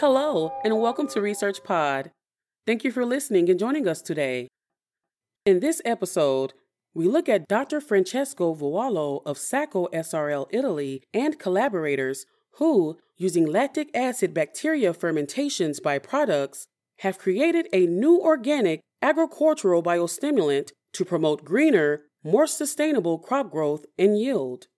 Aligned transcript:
Hello, 0.00 0.52
and 0.62 0.80
welcome 0.80 1.08
to 1.08 1.20
Research 1.20 1.64
Pod. 1.64 2.12
Thank 2.68 2.84
you 2.84 2.92
for 2.92 3.04
listening 3.04 3.50
and 3.50 3.58
joining 3.58 3.88
us 3.88 4.00
today. 4.00 4.46
In 5.44 5.58
this 5.58 5.82
episode, 5.84 6.52
we 6.94 7.08
look 7.08 7.28
at 7.28 7.48
Dr. 7.48 7.80
Francesco 7.80 8.54
Vuolo 8.54 9.22
of 9.26 9.38
Sacco 9.38 9.88
SRL 9.92 10.46
Italy 10.50 11.02
and 11.12 11.40
collaborators 11.40 12.26
who, 12.58 12.96
using 13.16 13.44
lactic 13.44 13.90
acid 13.92 14.32
bacteria 14.32 14.94
fermentations 14.94 15.80
by 15.80 15.98
products, 15.98 16.68
have 17.00 17.18
created 17.18 17.66
a 17.72 17.86
new 17.86 18.20
organic 18.20 18.80
agricultural 19.02 19.82
biostimulant 19.82 20.70
to 20.92 21.04
promote 21.04 21.44
greener, 21.44 22.02
more 22.22 22.46
sustainable 22.46 23.18
crop 23.18 23.50
growth 23.50 23.84
and 23.98 24.16
yield. 24.16 24.68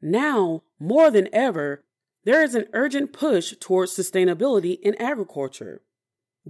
Now, 0.00 0.62
more 0.80 1.10
than 1.10 1.28
ever, 1.30 1.84
there 2.26 2.42
is 2.42 2.56
an 2.56 2.66
urgent 2.72 3.12
push 3.12 3.54
towards 3.60 3.96
sustainability 3.96 4.80
in 4.82 5.00
agriculture. 5.00 5.82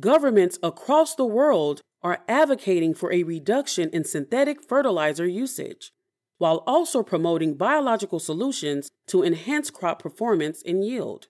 Governments 0.00 0.58
across 0.62 1.14
the 1.14 1.26
world 1.26 1.82
are 2.02 2.22
advocating 2.26 2.94
for 2.94 3.12
a 3.12 3.22
reduction 3.22 3.90
in 3.90 4.02
synthetic 4.02 4.66
fertilizer 4.66 5.26
usage, 5.26 5.92
while 6.38 6.64
also 6.66 7.02
promoting 7.02 7.54
biological 7.54 8.18
solutions 8.18 8.88
to 9.06 9.22
enhance 9.22 9.70
crop 9.70 10.02
performance 10.02 10.62
and 10.64 10.82
yield. 10.82 11.28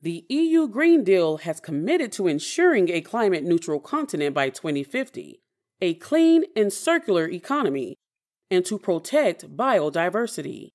The 0.00 0.24
EU 0.30 0.66
Green 0.66 1.04
Deal 1.04 1.36
has 1.38 1.60
committed 1.60 2.10
to 2.12 2.28
ensuring 2.28 2.88
a 2.88 3.02
climate 3.02 3.44
neutral 3.44 3.80
continent 3.80 4.34
by 4.34 4.48
2050, 4.48 5.42
a 5.82 5.94
clean 5.94 6.44
and 6.56 6.72
circular 6.72 7.28
economy, 7.28 7.96
and 8.50 8.64
to 8.64 8.78
protect 8.78 9.54
biodiversity. 9.54 10.70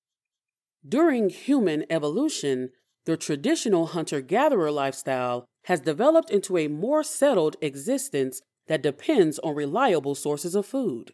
During 0.86 1.28
human 1.30 1.84
evolution, 1.90 2.70
the 3.04 3.16
traditional 3.16 3.86
hunter 3.86 4.20
gatherer 4.20 4.70
lifestyle 4.70 5.46
has 5.64 5.80
developed 5.80 6.30
into 6.30 6.56
a 6.56 6.68
more 6.68 7.02
settled 7.02 7.56
existence 7.60 8.42
that 8.66 8.82
depends 8.82 9.38
on 9.40 9.54
reliable 9.54 10.14
sources 10.14 10.54
of 10.54 10.66
food. 10.66 11.12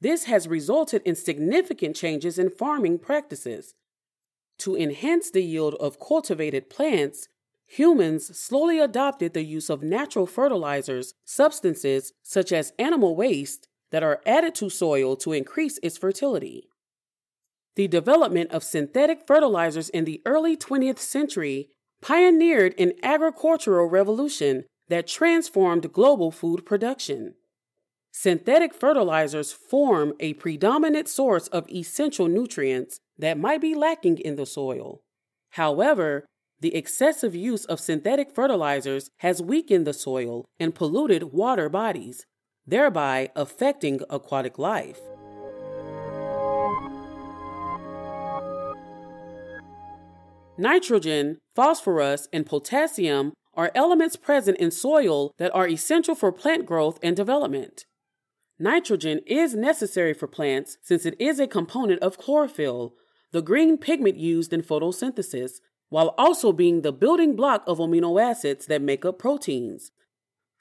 This 0.00 0.24
has 0.24 0.48
resulted 0.48 1.02
in 1.04 1.14
significant 1.14 1.94
changes 1.94 2.38
in 2.38 2.48
farming 2.48 3.00
practices. 3.00 3.74
To 4.58 4.76
enhance 4.76 5.30
the 5.30 5.42
yield 5.42 5.74
of 5.74 6.00
cultivated 6.00 6.70
plants, 6.70 7.28
humans 7.66 8.38
slowly 8.38 8.78
adopted 8.78 9.34
the 9.34 9.44
use 9.44 9.68
of 9.68 9.82
natural 9.82 10.26
fertilizers, 10.26 11.14
substances 11.24 12.12
such 12.22 12.52
as 12.52 12.72
animal 12.78 13.14
waste, 13.14 13.68
that 13.90 14.02
are 14.02 14.20
added 14.24 14.54
to 14.54 14.70
soil 14.70 15.16
to 15.16 15.32
increase 15.32 15.78
its 15.82 15.98
fertility. 15.98 16.69
The 17.76 17.88
development 17.88 18.50
of 18.50 18.64
synthetic 18.64 19.26
fertilizers 19.26 19.88
in 19.88 20.04
the 20.04 20.20
early 20.26 20.56
20th 20.56 20.98
century 20.98 21.70
pioneered 22.02 22.74
an 22.78 22.92
agricultural 23.02 23.86
revolution 23.86 24.64
that 24.88 25.06
transformed 25.06 25.92
global 25.92 26.30
food 26.30 26.66
production. 26.66 27.34
Synthetic 28.12 28.74
fertilizers 28.74 29.52
form 29.52 30.14
a 30.18 30.34
predominant 30.34 31.08
source 31.08 31.46
of 31.48 31.70
essential 31.70 32.26
nutrients 32.26 32.98
that 33.16 33.38
might 33.38 33.60
be 33.60 33.74
lacking 33.74 34.18
in 34.18 34.34
the 34.34 34.46
soil. 34.46 35.02
However, 35.50 36.26
the 36.60 36.74
excessive 36.74 37.34
use 37.34 37.64
of 37.64 37.80
synthetic 37.80 38.34
fertilizers 38.34 39.10
has 39.18 39.40
weakened 39.40 39.86
the 39.86 39.92
soil 39.92 40.44
and 40.58 40.74
polluted 40.74 41.32
water 41.32 41.68
bodies, 41.68 42.26
thereby 42.66 43.30
affecting 43.36 44.00
aquatic 44.10 44.58
life. 44.58 45.00
Nitrogen, 50.60 51.38
phosphorus, 51.56 52.28
and 52.34 52.44
potassium 52.44 53.32
are 53.54 53.72
elements 53.74 54.14
present 54.16 54.58
in 54.58 54.70
soil 54.70 55.32
that 55.38 55.54
are 55.54 55.66
essential 55.66 56.14
for 56.14 56.30
plant 56.30 56.66
growth 56.66 56.98
and 57.02 57.16
development. 57.16 57.86
Nitrogen 58.58 59.20
is 59.26 59.54
necessary 59.54 60.12
for 60.12 60.28
plants 60.28 60.76
since 60.82 61.06
it 61.06 61.18
is 61.18 61.40
a 61.40 61.46
component 61.46 62.02
of 62.02 62.18
chlorophyll, 62.18 62.92
the 63.32 63.40
green 63.40 63.78
pigment 63.78 64.18
used 64.18 64.52
in 64.52 64.60
photosynthesis, 64.60 65.60
while 65.88 66.14
also 66.18 66.52
being 66.52 66.82
the 66.82 66.92
building 66.92 67.34
block 67.34 67.64
of 67.66 67.78
amino 67.78 68.20
acids 68.22 68.66
that 68.66 68.82
make 68.82 69.02
up 69.02 69.18
proteins. 69.18 69.92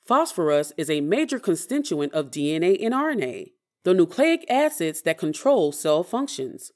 Phosphorus 0.08 0.72
is 0.78 0.90
a 0.90 1.02
major 1.02 1.40
constituent 1.40 2.14
of 2.14 2.32
DNA 2.32 2.78
and 2.82 2.94
RNA, 2.94 3.52
the 3.84 3.94
nucleic 3.94 4.50
acids 4.50 5.02
that 5.02 5.18
control 5.18 5.74
cell 5.74 6.04
functions. 6.04 6.72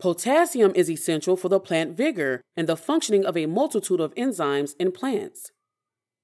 Potassium 0.00 0.72
is 0.76 0.88
essential 0.88 1.36
for 1.36 1.48
the 1.48 1.58
plant 1.58 1.96
vigor 1.96 2.40
and 2.56 2.68
the 2.68 2.76
functioning 2.76 3.24
of 3.24 3.36
a 3.36 3.46
multitude 3.46 4.00
of 4.00 4.14
enzymes 4.14 4.74
in 4.78 4.92
plants. 4.92 5.50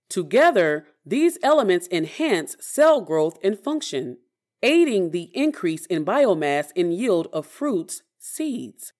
Together, 0.09 0.87
these 1.05 1.39
elements 1.43 1.89
enhance 1.91 2.57
cell 2.61 3.01
growth 3.01 3.37
and 3.43 3.59
function, 3.59 4.19
aiding 4.63 5.11
the 5.11 5.31
increase 5.35 5.87
in 5.87 6.05
biomass 6.05 6.69
and 6.77 6.95
yield 6.95 7.27
of 7.33 7.47
fruits, 7.47 8.03
seeds. 8.19 8.93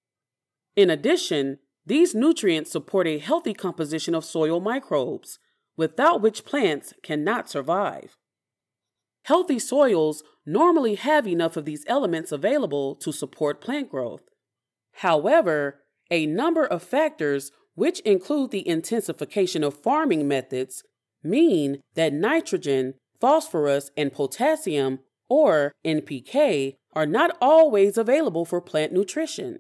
In 0.75 0.91
addition, 0.91 1.59
these 1.87 2.15
nutrients 2.15 2.73
support 2.73 3.07
a 3.07 3.19
healthy 3.19 3.55
composition 3.55 4.15
of 4.15 4.25
soil 4.25 4.61
microbes, 4.61 5.39
without 5.77 6.21
which 6.21 6.45
plants 6.45 6.95
cannot 7.03 7.49
survive. 7.49 8.17
Healthy 9.25 9.59
soils 9.61 10.23
normally 10.45 10.97
have 10.97 11.29
enough 11.29 11.57
of 11.57 11.65
these 11.65 11.85
elements 11.87 12.33
available 12.33 12.97
to 12.97 13.13
support 13.13 13.61
plant 13.61 13.89
growth. 13.91 14.23
However, 14.99 15.81
a 16.11 16.27
number 16.27 16.65
of 16.65 16.83
factors, 16.83 17.51
which 17.75 18.01
include 18.01 18.51
the 18.51 18.67
intensification 18.67 19.65
of 19.65 19.75
farming 19.75 20.29
methods, 20.29 20.85
mean 21.23 21.83
that 21.95 22.13
nitrogen, 22.13 22.95
phosphorus, 23.21 23.91
and 23.97 24.13
potassium, 24.13 25.01
or 25.29 25.73
NPK, 25.85 26.77
are 26.93 27.07
not 27.07 27.37
always 27.41 27.99
available 27.99 28.45
for 28.45 28.61
plant 28.61 28.93
nutrition. 28.93 29.59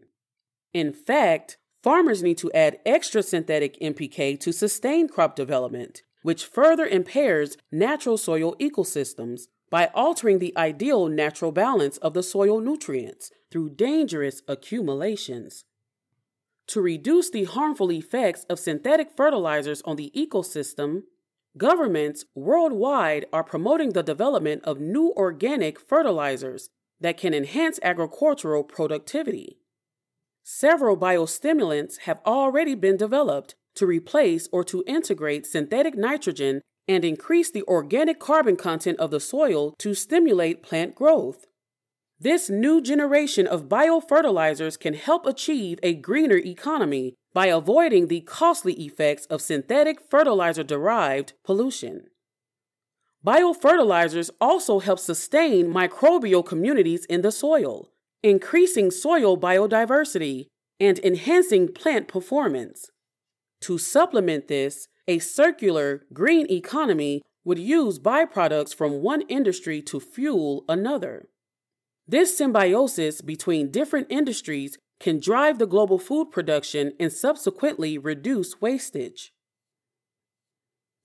In 0.72 0.92
fact, 0.92 1.56
farmers 1.82 2.22
need 2.22 2.38
to 2.38 2.52
add 2.52 2.78
extra 2.86 3.22
synthetic 3.22 3.78
NPK 3.80 4.38
to 4.40 4.52
sustain 4.52 5.08
crop 5.08 5.34
development, 5.34 6.02
which 6.22 6.44
further 6.44 6.86
impairs 6.86 7.56
natural 7.72 8.16
soil 8.16 8.54
ecosystems 8.60 9.42
by 9.70 9.90
altering 9.94 10.38
the 10.38 10.56
ideal 10.56 11.08
natural 11.08 11.50
balance 11.50 11.96
of 11.98 12.14
the 12.14 12.22
soil 12.22 12.60
nutrients 12.60 13.30
through 13.54 13.70
dangerous 13.70 14.42
accumulations. 14.48 15.64
To 16.66 16.80
reduce 16.80 17.30
the 17.30 17.44
harmful 17.44 17.92
effects 17.92 18.44
of 18.50 18.58
synthetic 18.58 19.12
fertilizers 19.16 19.80
on 19.82 19.94
the 19.94 20.10
ecosystem, 20.16 21.02
governments 21.56 22.24
worldwide 22.34 23.26
are 23.32 23.44
promoting 23.44 23.92
the 23.92 24.02
development 24.02 24.64
of 24.64 24.80
new 24.80 25.14
organic 25.16 25.78
fertilizers 25.78 26.68
that 27.00 27.16
can 27.16 27.32
enhance 27.32 27.78
agricultural 27.80 28.64
productivity. 28.64 29.58
Several 30.42 30.96
biostimulants 30.96 31.98
have 32.06 32.18
already 32.26 32.74
been 32.74 32.96
developed 32.96 33.54
to 33.76 33.86
replace 33.86 34.48
or 34.50 34.64
to 34.64 34.82
integrate 34.84 35.46
synthetic 35.46 35.96
nitrogen 35.96 36.60
and 36.88 37.04
increase 37.04 37.52
the 37.52 37.62
organic 37.68 38.18
carbon 38.18 38.56
content 38.56 38.98
of 38.98 39.12
the 39.12 39.20
soil 39.20 39.76
to 39.78 39.94
stimulate 39.94 40.60
plant 40.60 40.96
growth. 40.96 41.46
This 42.24 42.48
new 42.48 42.80
generation 42.80 43.46
of 43.46 43.68
biofertilizers 43.68 44.80
can 44.80 44.94
help 44.94 45.26
achieve 45.26 45.78
a 45.82 45.92
greener 45.92 46.38
economy 46.38 47.16
by 47.34 47.48
avoiding 47.48 48.08
the 48.08 48.22
costly 48.22 48.72
effects 48.82 49.26
of 49.26 49.42
synthetic 49.42 50.00
fertilizer 50.00 50.62
derived 50.62 51.34
pollution. 51.44 52.06
Biofertilizers 53.22 54.30
also 54.40 54.78
help 54.78 55.00
sustain 55.00 55.70
microbial 55.70 56.42
communities 56.42 57.04
in 57.10 57.20
the 57.20 57.30
soil, 57.30 57.90
increasing 58.22 58.90
soil 58.90 59.36
biodiversity 59.36 60.46
and 60.80 60.98
enhancing 61.00 61.68
plant 61.74 62.08
performance. 62.08 62.86
To 63.60 63.76
supplement 63.76 64.48
this, 64.48 64.88
a 65.06 65.18
circular, 65.18 66.06
green 66.14 66.50
economy 66.50 67.20
would 67.44 67.58
use 67.58 67.98
byproducts 67.98 68.74
from 68.74 69.02
one 69.02 69.20
industry 69.28 69.82
to 69.82 70.00
fuel 70.00 70.64
another. 70.70 71.28
This 72.06 72.36
symbiosis 72.36 73.22
between 73.22 73.70
different 73.70 74.08
industries 74.10 74.78
can 75.00 75.20
drive 75.20 75.58
the 75.58 75.66
global 75.66 75.98
food 75.98 76.30
production 76.30 76.92
and 77.00 77.12
subsequently 77.12 77.96
reduce 77.98 78.60
wastage. 78.60 79.32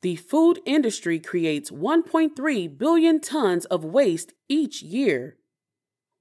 The 0.02 0.16
food 0.16 0.60
industry 0.66 1.20
creates 1.20 1.72
1.3 1.72 2.78
billion 2.78 3.20
tons 3.20 3.66
of 3.66 3.84
waste 3.84 4.34
each 4.48 4.82
year. 4.82 5.38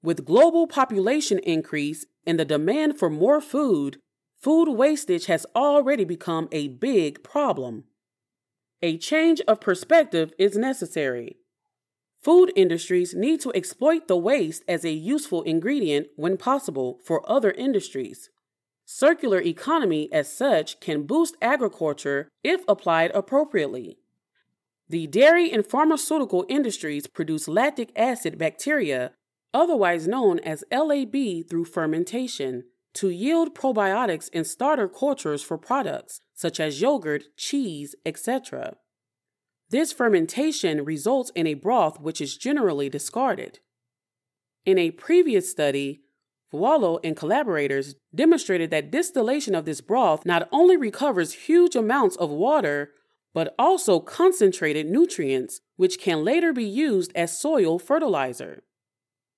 With 0.01 0.25
global 0.25 0.67
population 0.67 1.39
increase 1.39 2.05
and 2.25 2.39
the 2.39 2.45
demand 2.45 2.97
for 2.97 3.09
more 3.09 3.41
food, 3.41 3.97
food 4.41 4.69
wastage 4.69 5.25
has 5.25 5.45
already 5.55 6.05
become 6.05 6.47
a 6.51 6.69
big 6.69 7.23
problem. 7.23 7.85
A 8.81 8.97
change 8.97 9.41
of 9.47 9.59
perspective 9.59 10.31
is 10.37 10.57
necessary. 10.57 11.37
Food 12.21 12.51
industries 12.55 13.13
need 13.15 13.39
to 13.41 13.53
exploit 13.53 14.07
the 14.07 14.17
waste 14.17 14.63
as 14.67 14.83
a 14.83 14.91
useful 14.91 15.41
ingredient 15.43 16.07
when 16.17 16.35
possible 16.35 16.99
for 17.03 17.29
other 17.29 17.51
industries. 17.51 18.29
circular 18.85 19.39
economy 19.39 20.09
as 20.11 20.31
such 20.31 20.79
can 20.79 21.03
boost 21.03 21.37
agriculture 21.41 22.27
if 22.43 22.61
applied 22.67 23.11
appropriately. 23.13 23.99
The 24.89 25.05
dairy 25.05 25.51
and 25.51 25.65
pharmaceutical 25.65 26.43
industries 26.49 27.05
produce 27.05 27.47
lactic 27.47 27.91
acid 27.95 28.39
bacteria, 28.39 29.11
otherwise 29.53 30.07
known 30.07 30.39
as 30.39 30.63
LAB, 30.71 31.47
through 31.47 31.65
fermentation 31.65 32.63
to 32.95 33.09
yield 33.09 33.53
probiotics 33.53 34.29
in 34.29 34.43
starter 34.43 34.89
cultures 34.89 35.43
for 35.43 35.57
products 35.57 36.19
such 36.33 36.59
as 36.59 36.81
yogurt, 36.81 37.25
cheese, 37.37 37.95
etc. 38.05 38.75
This 39.71 39.93
fermentation 39.93 40.83
results 40.83 41.31
in 41.35 41.45
a 41.45 41.53
broth 41.53 41.99
which 41.99 42.21
is 42.21 42.37
generally 42.37 42.89
discarded. 42.89 43.59
In 44.65 44.79
a 44.79 44.91
previous 44.91 45.49
study, 45.49 46.01
Vuolo 46.51 46.99
and 47.03 47.15
collaborators 47.15 47.95
demonstrated 48.13 48.71
that 48.71 48.89
distillation 48.89 49.53
of 49.53 49.65
this 49.65 49.81
broth 49.81 50.25
not 50.25 50.49
only 50.51 50.75
recovers 50.75 51.33
huge 51.33 51.75
amounts 51.75 52.15
of 52.15 52.31
water, 52.31 52.91
but 53.33 53.53
also 53.59 53.99
concentrated 53.99 54.87
nutrients, 54.87 55.61
which 55.75 55.99
can 55.99 56.23
later 56.23 56.51
be 56.51 56.63
used 56.63 57.11
as 57.13 57.39
soil 57.39 57.77
fertilizer. 57.77 58.63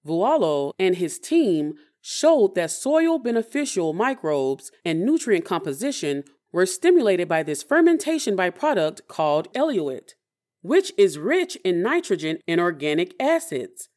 Vuolo 0.07 0.71
and 0.79 0.95
his 0.95 1.19
team 1.19 1.73
showed 1.99 2.55
that 2.55 2.71
soil 2.71 3.19
beneficial 3.19 3.91
microbes 3.91 4.71
and 4.85 5.05
nutrient 5.05 5.43
composition 5.43 6.23
were 6.53 6.65
stimulated 6.65 7.27
by 7.27 7.43
this 7.43 7.61
fermentation 7.63 8.35
byproduct 8.35 9.01
called 9.07 9.51
eluate, 9.53 10.15
which 10.61 10.91
is 10.97 11.17
rich 11.17 11.57
in 11.63 11.81
nitrogen 11.81 12.39
and 12.47 12.61
organic 12.61 13.13
acids. 13.19 13.89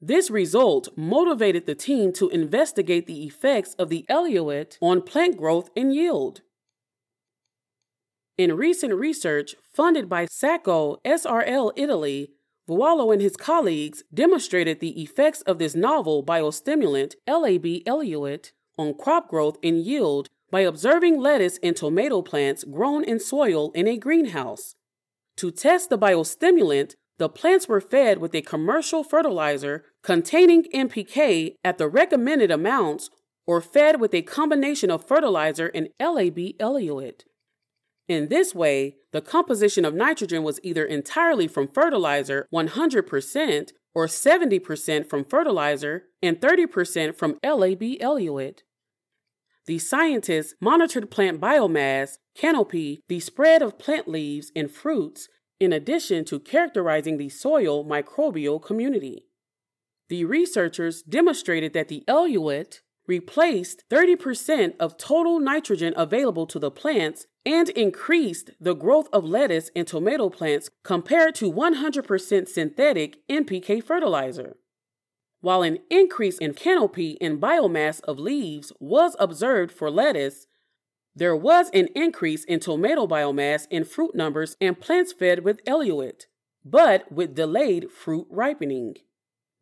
This 0.00 0.30
result 0.30 0.88
motivated 0.96 1.66
the 1.66 1.74
team 1.74 2.12
to 2.14 2.30
investigate 2.30 3.06
the 3.06 3.24
effects 3.24 3.74
of 3.74 3.90
the 3.90 4.06
eluate 4.08 4.78
on 4.80 5.02
plant 5.02 5.36
growth 5.36 5.68
and 5.76 5.94
yield. 5.94 6.40
In 8.38 8.56
recent 8.56 8.94
research 8.94 9.54
funded 9.74 10.08
by 10.08 10.24
Sacco 10.24 10.96
SRL 11.04 11.72
Italy, 11.76 12.30
Vuolo 12.66 13.12
and 13.12 13.20
his 13.20 13.36
colleagues 13.36 14.02
demonstrated 14.14 14.80
the 14.80 15.02
effects 15.02 15.42
of 15.42 15.58
this 15.58 15.74
novel 15.74 16.24
biostimulant, 16.24 17.14
LAB 17.28 17.82
eluate, 17.86 18.52
on 18.78 18.94
crop 18.94 19.28
growth 19.28 19.58
and 19.62 19.84
yield 19.84 20.28
by 20.50 20.60
observing 20.60 21.20
lettuce 21.20 21.58
and 21.62 21.76
tomato 21.76 22.22
plants 22.22 22.64
grown 22.64 23.04
in 23.04 23.20
soil 23.20 23.70
in 23.72 23.86
a 23.86 23.98
greenhouse. 23.98 24.74
To 25.40 25.50
test 25.50 25.88
the 25.88 25.96
biostimulant, 25.96 26.96
the 27.16 27.30
plants 27.30 27.66
were 27.66 27.80
fed 27.80 28.18
with 28.18 28.34
a 28.34 28.42
commercial 28.42 29.02
fertilizer 29.02 29.86
containing 30.02 30.64
NPK 30.64 31.54
at 31.64 31.78
the 31.78 31.88
recommended 31.88 32.50
amounts 32.50 33.08
or 33.46 33.62
fed 33.62 34.02
with 34.02 34.12
a 34.12 34.20
combination 34.20 34.90
of 34.90 35.02
fertilizer 35.02 35.68
and 35.68 35.88
LAB 35.98 36.36
eluate. 36.60 37.24
In 38.06 38.28
this 38.28 38.54
way, 38.54 38.96
the 39.12 39.22
composition 39.22 39.86
of 39.86 39.94
nitrogen 39.94 40.42
was 40.42 40.60
either 40.62 40.84
entirely 40.84 41.48
from 41.48 41.68
fertilizer, 41.68 42.46
100%, 42.52 43.70
or 43.94 44.06
70% 44.06 45.08
from 45.08 45.24
fertilizer 45.24 46.02
and 46.22 46.38
30% 46.38 47.16
from 47.16 47.38
LAB 47.42 47.82
eluate. 47.98 48.62
The 49.70 49.78
scientists 49.78 50.56
monitored 50.60 51.12
plant 51.12 51.40
biomass, 51.40 52.18
canopy, 52.34 53.04
the 53.06 53.20
spread 53.20 53.62
of 53.62 53.78
plant 53.78 54.08
leaves 54.08 54.50
and 54.56 54.68
fruits, 54.68 55.28
in 55.60 55.72
addition 55.72 56.24
to 56.24 56.40
characterizing 56.40 57.18
the 57.18 57.28
soil 57.28 57.84
microbial 57.84 58.60
community. 58.60 59.26
The 60.08 60.24
researchers 60.24 61.02
demonstrated 61.04 61.72
that 61.74 61.86
the 61.86 62.02
eluate 62.08 62.80
replaced 63.06 63.84
30% 63.88 64.74
of 64.80 64.98
total 64.98 65.38
nitrogen 65.38 65.94
available 65.96 66.48
to 66.48 66.58
the 66.58 66.72
plants 66.72 67.28
and 67.46 67.68
increased 67.68 68.50
the 68.58 68.74
growth 68.74 69.06
of 69.12 69.24
lettuce 69.24 69.70
and 69.76 69.86
tomato 69.86 70.30
plants 70.30 70.68
compared 70.82 71.36
to 71.36 71.52
100% 71.52 72.48
synthetic 72.48 73.18
NPK 73.28 73.84
fertilizer. 73.84 74.56
While 75.40 75.62
an 75.62 75.78
increase 75.88 76.38
in 76.38 76.54
canopy 76.54 77.16
and 77.20 77.40
biomass 77.40 78.00
of 78.02 78.18
leaves 78.18 78.72
was 78.78 79.16
observed 79.18 79.72
for 79.72 79.90
lettuce, 79.90 80.46
there 81.14 81.34
was 81.34 81.70
an 81.70 81.88
increase 81.94 82.44
in 82.44 82.60
tomato 82.60 83.06
biomass 83.06 83.66
and 83.70 83.86
fruit 83.86 84.14
numbers 84.14 84.56
and 84.60 84.78
plants 84.78 85.12
fed 85.12 85.42
with 85.42 85.64
eluate, 85.64 86.26
but 86.64 87.10
with 87.10 87.34
delayed 87.34 87.90
fruit 87.90 88.26
ripening. 88.30 88.96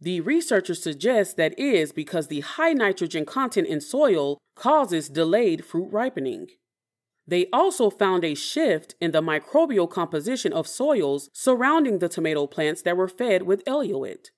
The 0.01 0.21
researchers 0.21 0.83
suggest 0.83 1.37
that 1.37 1.59
is 1.59 1.93
because 1.93 2.29
the 2.29 2.41
high 2.41 2.73
nitrogen 2.73 3.25
content 3.25 3.67
in 3.67 3.81
soil 3.81 4.39
causes 4.55 5.09
delayed 5.09 5.65
fruit 5.65 5.89
ripening. 5.91 6.49
They 7.27 7.47
also 7.53 7.91
found 7.91 8.25
a 8.25 8.35
shift 8.35 8.95
in 9.01 9.13
the 9.13 9.23
microbial 9.23 9.91
composition 9.91 10.53
of 10.53 10.67
soils 10.67 11.31
surrounding 11.33 11.99
the 11.99 12.09
tomato 12.09 12.47
plants 12.47 12.83
that 12.83 12.97
were 12.97 13.09
fed 13.09 13.43
with 13.43 13.65
eluate. 13.65 14.31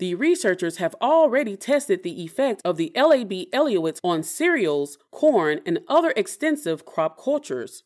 The 0.00 0.16
researchers 0.16 0.78
have 0.78 0.96
already 1.00 1.56
tested 1.56 2.02
the 2.02 2.24
effect 2.24 2.60
of 2.64 2.76
the 2.76 2.90
LAB 2.96 3.30
eluates 3.52 4.00
on 4.02 4.24
cereals, 4.24 4.98
corn, 5.12 5.60
and 5.64 5.80
other 5.88 6.12
extensive 6.16 6.84
crop 6.84 7.22
cultures. 7.22 7.84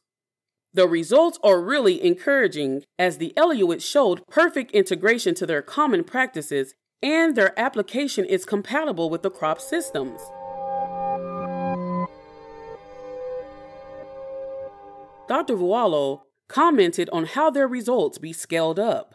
The 0.73 0.89
results 0.89 1.39
are 1.45 1.61
really 1.61 2.03
encouraging 2.03 2.85
as 2.99 3.19
the 3.19 3.35
eluate 3.37 3.83
showed 3.83 4.27
perfect 4.27 4.71
integration 4.73 5.35
to 5.35 5.47
their 5.47 5.61
common 5.61 6.03
practices 6.03 6.75
and 7.03 7.37
their 7.37 7.59
application 7.59 8.25
is 8.25 8.45
compatible 8.45 9.11
with 9.11 9.23
the 9.23 9.31
crop 9.31 9.61
systems. 9.61 10.21
Dr. 15.29 15.57
Vuolo 15.57 16.23
commented 16.49 17.11
on 17.13 17.27
how 17.27 17.51
their 17.51 17.69
results 17.69 18.17
be 18.17 18.33
scaled 18.33 18.79
up, 18.79 19.15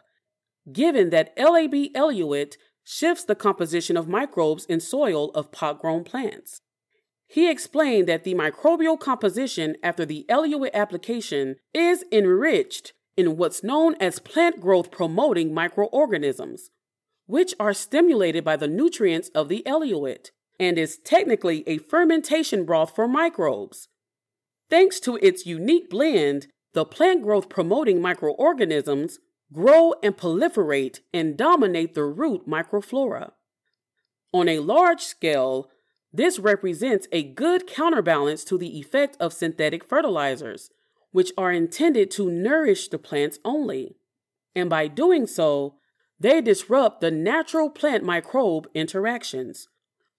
given 0.72 1.10
that 1.10 1.34
LAB 1.38 1.74
eluate 1.96 2.58
shifts 2.84 3.24
the 3.24 3.36
composition 3.36 3.98
of 3.98 4.08
microbes 4.08 4.66
in 4.66 4.80
soil 4.80 5.32
of 5.32 5.52
pot 5.52 5.80
grown 5.80 6.04
plants. 6.04 6.62
He 7.28 7.50
explained 7.50 8.08
that 8.08 8.24
the 8.24 8.36
microbial 8.36 9.00
composition 9.00 9.76
after 9.82 10.06
the 10.06 10.26
eluate 10.30 10.74
application 10.74 11.56
is 11.74 12.04
enriched 12.12 12.94
in 13.18 13.38
what's 13.38 13.64
known 13.64 13.96
as 14.00 14.20
plant 14.20 14.60
growth 14.60 14.92
promoting 14.92 15.54
microorganisms, 15.54 16.70
which 17.26 17.54
are 17.60 17.74
stimulated 17.74 18.44
by 18.44 18.56
the 18.56 18.68
nutrients 18.68 19.30
of 19.30 19.50
the 19.50 19.64
eluate 19.66 20.32
and 20.60 20.78
is 20.78 20.98
technically 20.98 21.64
a 21.68 21.78
fermentation 21.78 22.66
broth 22.66 22.96
for 22.96 23.08
microbes. 23.08 23.88
Thanks 24.70 25.00
to 25.02 25.18
its 25.22 25.46
unique 25.46 25.90
blend, 25.90 26.48
the 26.74 26.86
plant 26.86 27.24
growth 27.24 27.50
promoting 27.50 28.02
microorganisms 28.02 29.20
grow 29.54 29.94
and 30.04 30.18
proliferate 30.18 31.00
and 31.14 31.38
dominate 31.38 31.94
the 31.94 32.04
root 32.04 32.48
microflora. 32.48 33.32
On 34.34 34.50
a 34.50 34.60
large 34.60 35.02
scale, 35.02 35.70
this 36.12 36.40
represents 36.40 37.08
a 37.12 37.24
good 37.24 37.68
counterbalance 37.68 38.44
to 38.46 38.58
the 38.58 38.80
effect 38.80 39.16
of 39.20 39.32
synthetic 39.32 39.84
fertilizers, 39.88 40.70
which 41.12 41.32
are 41.38 41.52
intended 41.52 42.10
to 42.12 42.30
nourish 42.30 42.88
the 42.88 42.98
plants 42.98 43.40
only. 43.46 43.96
And 44.56 44.70
by 44.70 44.88
doing 44.88 45.28
so, 45.28 45.76
they 46.20 46.42
disrupt 46.42 47.02
the 47.02 47.12
natural 47.12 47.70
plant 47.70 48.04
microbe 48.04 48.68
interactions, 48.74 49.68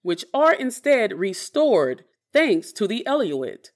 which 0.01 0.25
are 0.33 0.53
instead 0.53 1.13
restored 1.13 2.05
thanks 2.31 2.71
to 2.73 2.87
the 2.87 3.03
eluate. 3.07 3.71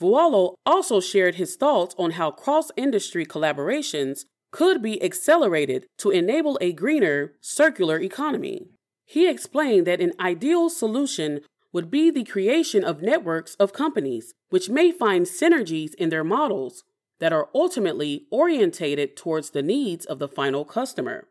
Vuolo 0.00 0.54
also 0.66 1.00
shared 1.00 1.36
his 1.36 1.56
thoughts 1.56 1.94
on 1.98 2.12
how 2.12 2.30
cross 2.30 2.70
industry 2.76 3.24
collaborations 3.24 4.24
could 4.52 4.82
be 4.82 5.02
accelerated 5.02 5.86
to 5.98 6.10
enable 6.10 6.58
a 6.60 6.72
greener, 6.72 7.32
circular 7.40 7.98
economy. 7.98 8.68
He 9.04 9.28
explained 9.28 9.86
that 9.86 10.00
an 10.00 10.12
ideal 10.20 10.70
solution 10.70 11.40
would 11.72 11.90
be 11.90 12.10
the 12.10 12.24
creation 12.24 12.84
of 12.84 13.02
networks 13.02 13.54
of 13.56 13.72
companies 13.72 14.34
which 14.50 14.68
may 14.68 14.92
find 14.92 15.26
synergies 15.26 15.94
in 15.94 16.10
their 16.10 16.22
models 16.22 16.84
that 17.18 17.32
are 17.32 17.48
ultimately 17.54 18.26
orientated 18.30 19.16
towards 19.16 19.50
the 19.50 19.62
needs 19.62 20.04
of 20.04 20.18
the 20.18 20.28
final 20.28 20.64
customer. 20.64 21.28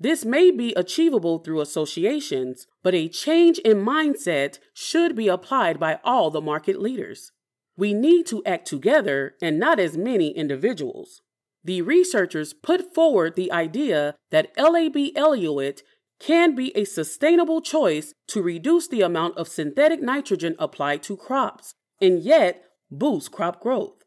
This 0.00 0.24
may 0.24 0.50
be 0.50 0.72
achievable 0.74 1.38
through 1.38 1.60
associations, 1.60 2.66
but 2.82 2.94
a 2.94 3.08
change 3.08 3.58
in 3.58 3.84
mindset 3.84 4.58
should 4.72 5.14
be 5.14 5.28
applied 5.28 5.78
by 5.78 6.00
all 6.02 6.30
the 6.30 6.40
market 6.40 6.80
leaders. 6.80 7.30
We 7.76 7.92
need 7.92 8.26
to 8.26 8.44
act 8.44 8.66
together 8.66 9.34
and 9.42 9.58
not 9.58 9.78
as 9.78 9.96
many 9.96 10.30
individuals 10.30 11.20
the 11.64 11.82
researchers 11.82 12.52
put 12.52 12.94
forward 12.94 13.34
the 13.34 13.50
idea 13.50 14.14
that 14.30 14.52
LAB 14.56 14.96
eluate 15.16 15.82
can 16.20 16.54
be 16.54 16.76
a 16.76 16.84
sustainable 16.84 17.60
choice 17.60 18.14
to 18.28 18.42
reduce 18.42 18.86
the 18.86 19.02
amount 19.02 19.36
of 19.36 19.48
synthetic 19.48 20.00
nitrogen 20.00 20.54
applied 20.58 21.02
to 21.02 21.16
crops 21.16 21.74
and 22.00 22.22
yet 22.22 22.64
boost 22.90 23.32
crop 23.32 23.60
growth. 23.60 24.04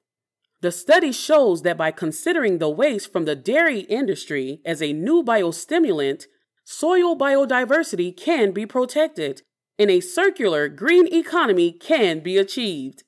The 0.61 0.71
study 0.71 1.11
shows 1.11 1.61
that 1.63 1.77
by 1.77 1.91
considering 1.91 2.57
the 2.57 2.69
waste 2.69 3.11
from 3.11 3.25
the 3.25 3.35
dairy 3.35 3.81
industry 3.81 4.61
as 4.65 4.81
a 4.81 4.93
new 4.93 5.23
biostimulant, 5.23 6.25
soil 6.63 7.15
biodiversity 7.15 8.15
can 8.15 8.51
be 8.51 8.65
protected 8.65 9.41
and 9.77 9.91
a 9.91 9.99
circular 9.99 10.67
green 10.67 11.07
economy 11.13 11.71
can 11.71 12.19
be 12.19 12.37
achieved. 12.37 13.03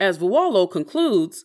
As 0.00 0.18
Vuolo 0.18 0.68
concludes, 0.68 1.44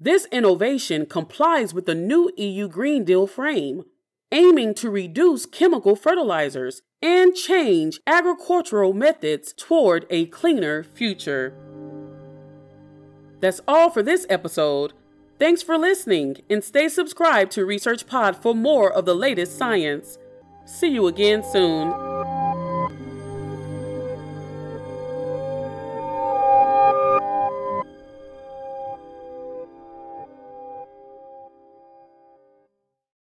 this 0.00 0.26
innovation 0.26 1.06
complies 1.06 1.74
with 1.74 1.86
the 1.86 1.94
new 1.94 2.30
EU 2.36 2.68
Green 2.68 3.04
Deal 3.04 3.26
frame, 3.26 3.82
aiming 4.30 4.74
to 4.74 4.90
reduce 4.90 5.46
chemical 5.46 5.96
fertilizers 5.96 6.82
and 7.02 7.34
change 7.34 8.00
agricultural 8.06 8.92
methods 8.92 9.52
toward 9.52 10.06
a 10.10 10.26
cleaner 10.26 10.84
future. 10.84 11.54
That's 13.40 13.60
all 13.66 13.90
for 13.90 14.02
this 14.02 14.26
episode. 14.28 14.92
Thanks 15.38 15.62
for 15.62 15.78
listening 15.78 16.38
and 16.50 16.62
stay 16.62 16.88
subscribed 16.88 17.52
to 17.52 17.64
Research 17.64 18.06
Pod 18.06 18.36
for 18.36 18.54
more 18.54 18.92
of 18.92 19.04
the 19.04 19.14
latest 19.14 19.56
science. 19.56 20.18
See 20.64 20.88
you 20.88 21.06
again 21.06 21.42
soon. 21.42 22.07